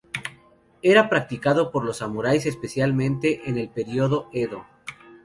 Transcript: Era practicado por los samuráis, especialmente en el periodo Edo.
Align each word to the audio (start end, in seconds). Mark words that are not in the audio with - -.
Era 0.81 1.09
practicado 1.09 1.69
por 1.69 1.85
los 1.85 1.97
samuráis, 1.97 2.47
especialmente 2.47 3.47
en 3.47 3.59
el 3.59 3.69
periodo 3.69 4.29
Edo. 4.33 4.65